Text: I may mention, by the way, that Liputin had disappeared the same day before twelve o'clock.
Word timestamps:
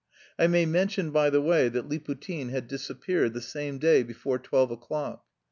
I 0.39 0.47
may 0.47 0.65
mention, 0.65 1.11
by 1.11 1.29
the 1.29 1.43
way, 1.43 1.69
that 1.69 1.87
Liputin 1.87 2.49
had 2.49 2.67
disappeared 2.67 3.35
the 3.35 3.39
same 3.43 3.77
day 3.77 4.01
before 4.01 4.39
twelve 4.39 4.71
o'clock. 4.71 5.23